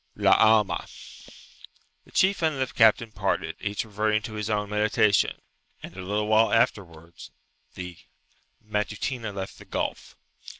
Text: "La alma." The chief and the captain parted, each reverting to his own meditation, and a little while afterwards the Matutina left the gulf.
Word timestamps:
"La 0.15 0.31
alma." 0.37 0.87
The 2.05 2.11
chief 2.11 2.41
and 2.41 2.59
the 2.59 2.65
captain 2.65 3.11
parted, 3.11 3.55
each 3.59 3.85
reverting 3.85 4.23
to 4.23 4.33
his 4.33 4.49
own 4.49 4.71
meditation, 4.71 5.39
and 5.83 5.95
a 5.95 6.01
little 6.01 6.25
while 6.27 6.51
afterwards 6.51 7.29
the 7.75 7.99
Matutina 8.65 9.31
left 9.31 9.59
the 9.59 9.65
gulf. 9.65 10.17